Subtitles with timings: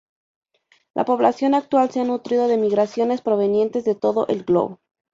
[0.95, 4.79] La población actual se ha nutrido de migraciones provenientes de todo el globo.